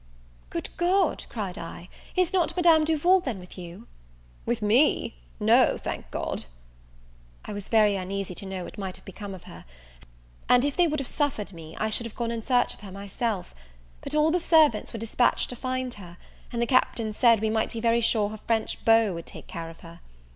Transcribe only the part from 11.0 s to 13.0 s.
suffered me, I should have gone in search of her